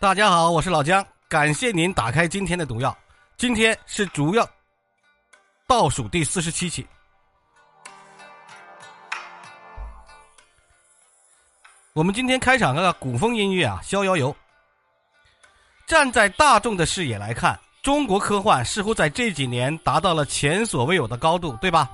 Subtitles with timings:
[0.00, 2.96] 大家好，我是老姜，感谢您打开今天的毒药。
[3.36, 4.48] 今天是主要
[5.66, 6.86] 倒数第四十七期。
[11.94, 14.32] 我们今天开场个古风音乐啊，《逍遥游》。
[15.84, 21.90] 站在大众的视野来看，中国科幻似乎在这几年达到了前所未有的高度，对吧？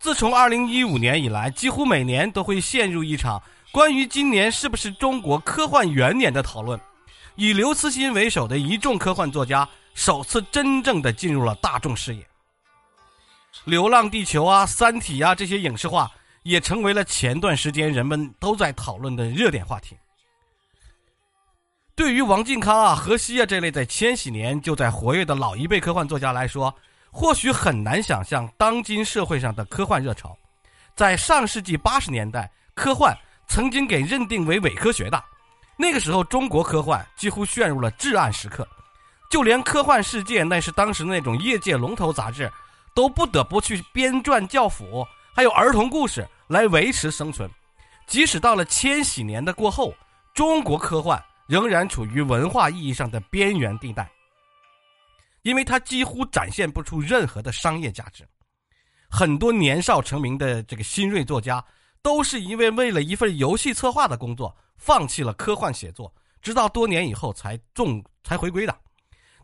[0.00, 6.80] 自从二零一五年以来，几乎每年都会陷入一场关于今年是不是中国科幻元年的讨论。
[7.38, 12.22] 以刘慈欣为首的一众科幻作家首次真正的进入了大众视野，
[13.64, 16.10] 《流浪地球》啊，《三体》啊这些影视化
[16.42, 19.96] 也成为了前段时间人们都在讨论的热点话题。
[21.94, 26.74] 对于王靖康啊、何西啊这类在千禧年就在活跃的老一辈科幻作家来说，
[27.12, 30.36] 或许很难想象当今社会上的科幻热潮。
[30.96, 33.16] 在上世纪八十年代，科幻
[33.46, 35.24] 曾经给认定为伪科学的。
[35.80, 38.66] 那个时候，中国科幻几乎陷入了至暗时刻，
[39.30, 42.52] 就连《科幻世界》那是当时那种业界龙头杂志，
[42.96, 47.48] 都不得不去编撰教辅，还有儿童故事来维持生存。
[48.08, 49.94] 即使到了千禧年的过后，
[50.34, 54.10] 中国科幻仍然处于文化意义上的边缘地带，
[55.42, 58.26] 因为它几乎展现不出任何的商业价值。
[59.08, 61.64] 很多年少成名的这个新锐作家，
[62.02, 64.52] 都是因为为了一份游戏策划的工作。
[64.78, 66.10] 放弃了科幻写作，
[66.40, 68.74] 直到多年以后才重才回归的。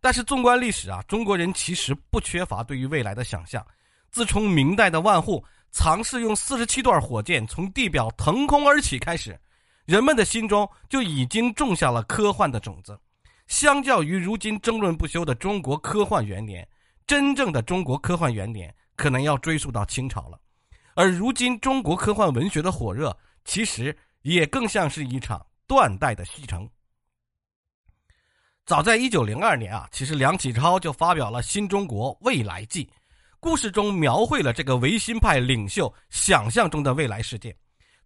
[0.01, 3.67] 但是纵观历史啊，中国人其实不缺乏对于未来的想象。
[4.13, 9.39] 自从明代的万户尝试用四十七段火箭从地表腾空而起开始，
[9.87, 12.99] 人们的心中就已经种下了科幻的种子。
[13.49, 16.67] 相较于如今争论不休的中国科幻元年，
[17.07, 20.39] 真正的中国科幻元年可能要追溯到清朝了。
[20.95, 23.97] 而如今中国科幻文学的火热，其实。
[24.25, 26.69] 也更像是一场断代的西城。
[28.65, 32.87] 早在一九零二年啊，其实梁启超就发表了《新中国未来记》，
[33.39, 37.55] 故事中描绘了这个维新派领袖想象中的未来世界。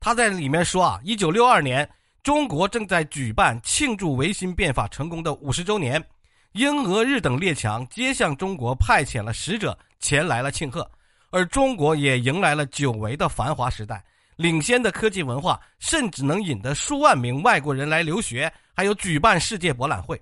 [0.00, 1.88] 他在里面说啊，一九六二年，
[2.24, 6.04] 中国正在举办庆祝维新变法成功的五十周年，
[6.52, 10.90] 英、俄、日等列强皆向中国派遣了使者前来了庆贺，
[11.30, 14.04] 而中国也迎来了久违的繁华时代。
[14.38, 20.20] 领先的科技文化，甚至能引得数万名外国人来留学，还有举办世界博览会。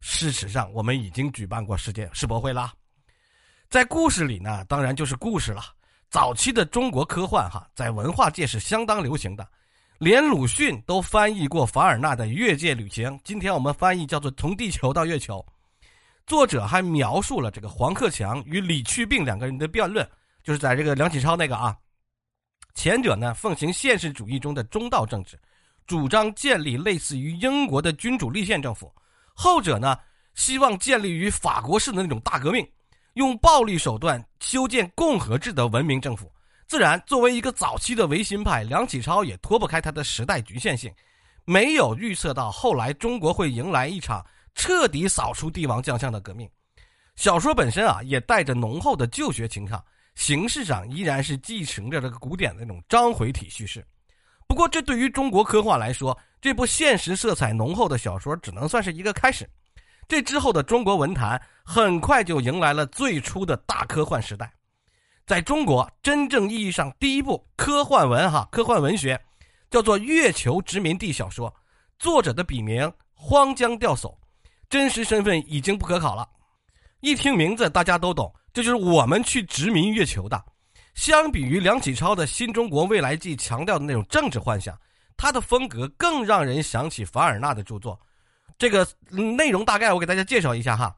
[0.00, 2.72] 事实上，我们已经举办过世界世博会啦。
[3.68, 5.64] 在故事里呢，当然就是故事了。
[6.10, 9.44] 早期的中国科幻哈，在文化界是相当流行的，
[9.98, 15.44] 连鲁迅都翻译过凡尔纳的《越界旅行》，今天我们翻译叫做《从地球到月球》。
[16.24, 20.08] 作者还描述了这个黄克强与李去病两个人的辩论，
[20.44, 21.76] 就是在这个梁启超那个啊。
[22.82, 25.38] 前者呢，奉行现实主义中的中道政治，
[25.86, 28.90] 主张建立类似于英国的君主立宪政府；
[29.34, 29.94] 后者呢，
[30.32, 32.66] 希望建立于法国式的那种大革命，
[33.16, 36.32] 用暴力手段修建共和制的文明政府。
[36.66, 40.90] 自然，作为一个早期的维新派，梁启超也脱不开他的时代局限性，
[41.44, 44.24] 没有预测到后来中国会迎来一场
[44.54, 46.48] 彻底扫除帝王将相的革命。
[47.14, 49.84] 小说本身啊，也带着浓厚的旧学情操。
[50.14, 53.84] 形式上依然是继承着这个古典的那种章回体叙事，
[54.46, 59.48] 不过这对于中国科幻来说，这部现实色彩浓厚的小说只能算是一个开始。
[60.08, 64.52] 这之后的中国文坛很快就迎来了最初的大科幻时代。
[65.24, 69.20] 在中国真正意义上第一部科幻文哈科幻文学，
[69.70, 71.54] 叫做《月球殖民地》小说，
[72.00, 74.12] 作者的笔名荒江钓叟，
[74.68, 76.28] 真实身份已经不可考了。
[76.98, 78.34] 一听名字，大家都懂。
[78.52, 80.44] 这就是我们去殖民月球的。
[80.94, 84.78] 相比于梁启超的《新中国未来记》强调的那种政治幻想，
[85.16, 87.98] 他的风格更让人想起凡尔纳的著作。
[88.58, 90.94] 这个内容大概我给大家介绍一下哈。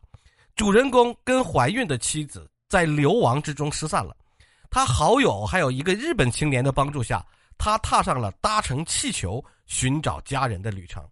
[0.57, 4.17] 主人公跟怀孕的妻子在流亡之中失散了，
[4.71, 7.25] 他好友还有一个日本青年的帮助下，
[7.57, 11.07] 他踏上了搭乘气球寻找家人的旅程。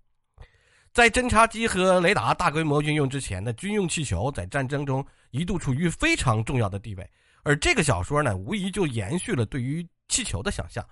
[0.93, 5.05] 在侦察机和雷达大规模运用之前的军用气球，在战争中。
[5.31, 7.09] 一度处于非常重要的地位，
[7.45, 10.85] 而这个小说呢，无疑就延续了对于气球的想象。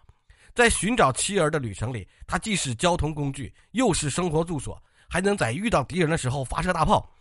[0.55, 7.13] 在寻找妻儿的旅程里，它既是交通工具，又是生活住所，还能在遇到敌人的时候发射大炮。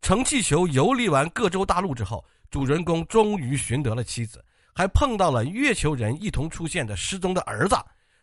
[0.00, 7.74] 乘气球游历完各州大陆之后，主人公终于寻得了妻子，还碰到了月球人一同出现的失踪的儿子。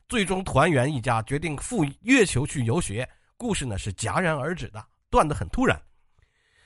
[0.07, 3.05] 最终团圆一家，决定赴月球去游学。
[3.37, 5.79] 故事呢是戛然而止的，断得很突然。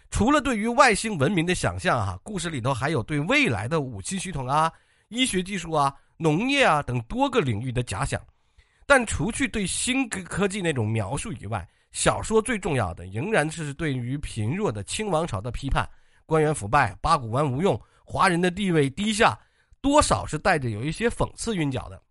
[0.10, 4.72] 除了对于外星文明的想象，哈，故事里头还有对未来的武器系统啊、
[5.10, 8.22] 医学技术啊、农业啊等多个领域的假想。
[8.86, 15.90] 但除去对新科科技那种描述以外，小说最重要的仍然是对于贫弱的清王朝的批判，
[16.26, 19.38] 官员腐败，八股文无用，华人的地位低下，
[19.80, 22.02] 多少是带着有一些讽刺韵脚的。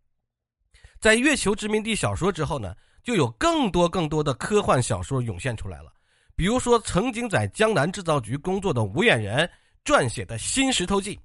[0.99, 5.93] 在月球殖民地小说之后呢，就有更多更多的科幻小说涌现出来了。
[6.37, 9.49] 比如说，曾经在江南制造局工作的吴眼人
[9.85, 11.17] 撰写的《新石头记》，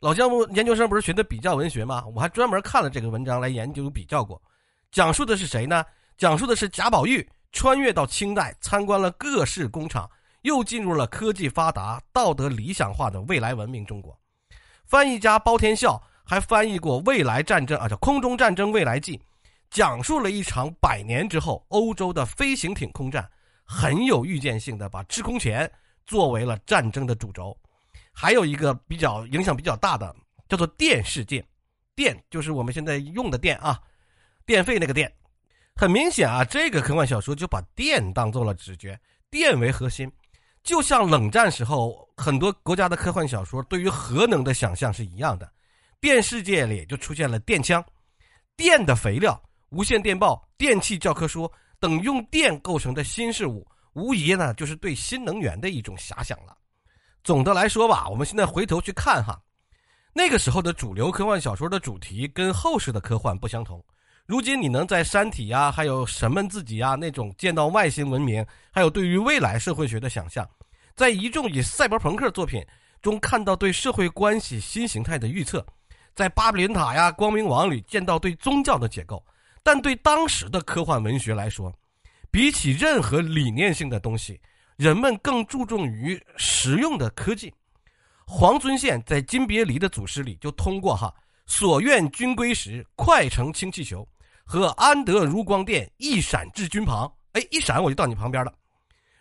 [0.00, 2.04] 老姜研究生不是学的比较文学吗？
[2.14, 4.40] 我还专门看了这个文章来研究比较过。
[4.90, 5.84] 讲述的是谁呢？
[6.16, 10.10] 讲述的是贾宝玉穿越到清代，参观了各式工厂，
[10.42, 14.18] 又进入了科技发达、道德理想化的未来文明中国。
[14.84, 16.00] 翻译家包天笑。
[16.30, 19.16] 还翻译过《未来战争》啊，叫《空中战争未来记》，
[19.70, 23.28] 讲述了一场百年之后欧洲的飞行艇空战，
[23.64, 25.70] 很有预见性的把制空权
[26.06, 27.56] 作为了战争的主轴。
[28.12, 30.14] 还有一个比较影响比较大的，
[30.48, 31.46] 叫做电事件，
[31.94, 33.80] 电就是我们现在用的电啊，
[34.44, 35.12] 电费那个电。
[35.76, 38.98] 很明显啊，这个科幻小说就把电当做了主角，
[39.30, 40.10] 电为核心，
[40.64, 45.48] 就像冷战时候很多国家的科幻小说对于核能的想象是一样的。
[46.00, 47.84] 电世界里就出现了电枪、
[48.56, 56.56] 电的肥料、无线电报、电气教科书等用电构成的新事物，无疑呢就是对新能源的一种遐想了。
[57.22, 59.38] 总的来说吧，我们现在回头去看哈，
[60.12, 63.84] 那个时候的主流科幻小说的主题跟后世的科幻不相同。
[64.24, 70.48] 如今你能在《山体》呀，还有神们自己呀那种见到外星文明，还有对于未来社会学的想象，
[70.94, 72.64] 在一众以赛博朋克作品
[73.00, 75.64] 中看到对社会关系新形态的预测。
[76.14, 79.24] 在巴比伦塔呀、光明王里见到对宗教的解构，
[79.68, 81.70] 但对当时的科幻文学来说，
[82.30, 84.40] 比起任何理念性的东西，
[84.76, 87.52] 人们更注重于实用的科技。
[88.26, 94.08] 黄遵宪在金别离的祖师里就通过哈“所愿君归时，快乘氢气球”
[94.42, 98.54] 和“安得如光电，一闪至君旁”，哎，一闪我就到你旁边了，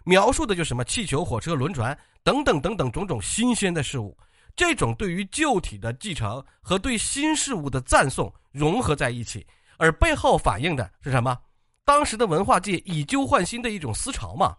[0.05, 4.17] 描述的就什么气球、火车、轮船等等等等种种新鲜的事物。
[4.55, 9.45] 这种对于旧体的继承和对新事物的赞颂融合在一起，
[9.77, 11.37] 而背后反映的是什么？
[11.85, 14.55] 当时的文化界以旧换新的一种思潮嘛。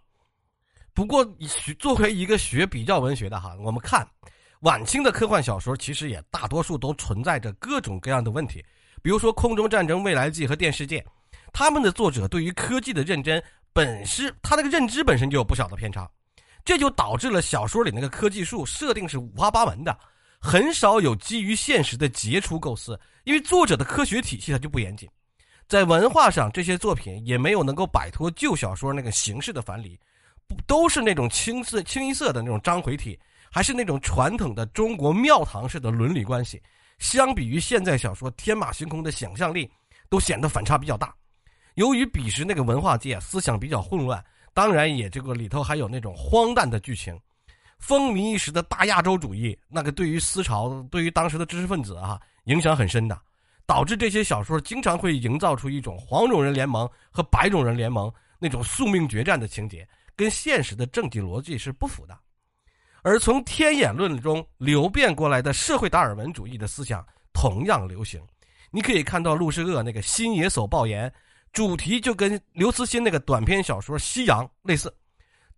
[0.94, 4.08] 不过，学作为一个学比较文学的哈，我们看
[4.60, 8.64] 晚清的科幻小说，其实也大多数都存在着各种各样的问题。
[9.02, 11.00] 比如说《空中战争未来记》和《电视界》，
[11.52, 13.40] 他们的作者对于科技的认真，
[13.72, 16.10] 本身他那个认知本身就有不小的偏差。
[16.64, 19.96] 这就导致了小说里那个科技树设定是五花八门的，
[20.40, 25.08] 很少有基于现实的杰出构思，因为作者的科学体系它就不严谨。
[25.66, 29.98] 在文化上，这些作品也没有能够摆脱旧小说那个形式的樊篱，
[30.46, 33.18] 不都是那种青色、清一色的那种章回体，
[33.50, 36.62] 还是那种传统的中国庙堂式的伦理关系。
[36.98, 39.70] 相比于现在小说天马行空的想象力，
[40.08, 41.14] 都显得反差比较大。
[41.74, 44.24] 由于彼时那个文化界思想比较混乱。
[44.54, 47.16] 当然，也这个里头还有那种荒诞的剧情，
[47.78, 53.18] 风靡一时的大亚洲主义，那个对于思潮、对于当时的知识分子啊影响很深的，
[53.66, 62.18] 导致这些小说经常会营造出一种黄种人联盟和白种人联盟那种宿命决战的情节，跟现实的政治逻辑是不符的。
[63.02, 68.20] 而从天演论中流变过来的社会达尔文主义的思想同样流行，
[68.70, 71.08] 你可以看到陆世鄂那个《新野叟报言》。
[71.50, 74.92] 主题就跟刘慈欣那个短篇小说《夕阳》类似，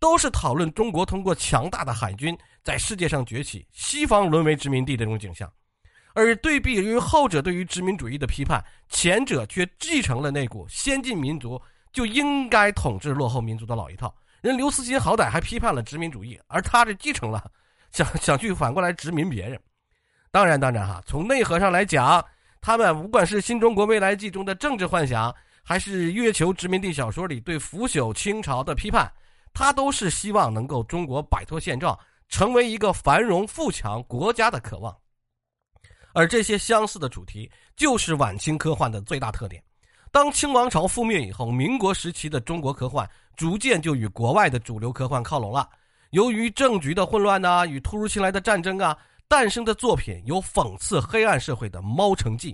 [0.01, 5.49] 都是讨论中国通过强大的海军在世界上崛起，西方沦为殖民地这种景象。
[6.15, 11.61] 而对比于后者对于殖民主义的批判，前者却继承了那股先进民族
[11.93, 14.13] 就应该统治落后民族的老一套。
[14.41, 17.49] 人刘慈欣好歹还批判了殖民主义，而他这继承了，
[17.93, 19.61] 想想去反过来殖民别人。
[20.33, 22.25] 当然，当然哈，从内核上来讲，
[22.61, 25.35] 他们不管是《新中国未来记》中的政治幻想。
[25.63, 29.09] 还是月球殖民地小说里对腐朽清朝的批判，
[29.53, 34.97] 他都是希望能够中国摆脱现状，成为一个繁荣富强国家的渴望。
[36.13, 39.63] 而这些相似的主题，就是晚清科幻的最大特点。
[40.13, 45.69] 当清王朝覆灭以后，民国时期的中国科幻逐渐就与国外的主流科幻靠拢了。
[46.11, 48.97] 由于政局的混乱呐，与突如其来的战争啊，
[49.29, 52.53] 诞生的作品有讽刺黑暗社会的《猫城记》。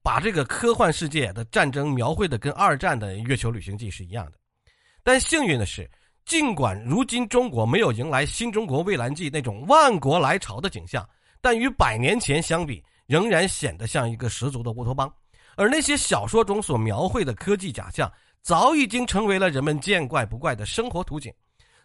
[0.00, 4.38] 把这个科幻世界的战争描绘的跟二战的《月球旅行记》是一样的，
[5.02, 5.90] 但幸运的是，
[6.26, 11.08] 尽管如今中国没有迎来新中国蔚蓝记那种万国来朝的景象，
[11.40, 15.10] 但与百年前相比，仍然显得像一个十足的乌托邦。
[15.54, 21.32] 而那些小说中所描绘的科技假象，早已经成为了人们见怪不怪的生活图景。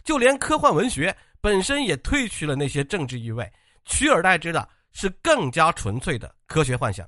[0.03, 3.48] 就连科幻文学本身也褪去了那些政治意味，
[3.86, 7.07] 取而代之的是更加纯粹的科学幻想。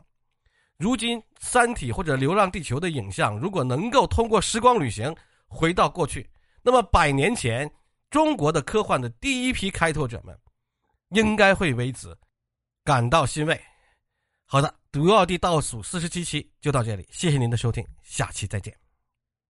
[0.78, 5.14] 如今，《三体》或者《流浪地球》的影像，如果能够通过时光旅行
[5.48, 6.30] 回到过去，
[6.64, 7.70] 那么百年前
[8.10, 10.36] 中国的科幻的第一批开拓者们，
[11.10, 12.18] 应该会为此
[12.84, 13.62] 感到欣慰。
[14.46, 18.83] 好的，毒药地倒数四十七期就到这里，谢谢您的收听，下期再见。